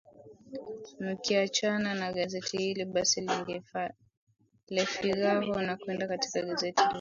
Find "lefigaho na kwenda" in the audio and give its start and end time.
4.67-6.07